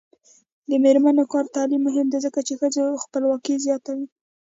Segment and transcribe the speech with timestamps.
[0.69, 4.05] د میرمنو کار او تعلیم مهم دی ځکه چې ښځو خپلواکي زیاتوي.